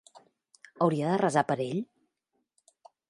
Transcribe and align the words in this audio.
Hauria 0.85 1.11
de 1.11 1.19
resar 1.23 1.43
per 1.51 1.59
ell? 1.69 1.85